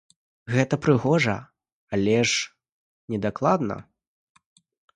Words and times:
Гэта 0.53 0.75
прыгожа, 0.85 1.35
але 1.97 2.17
ж 2.31 2.49
недакладна. 3.15 3.75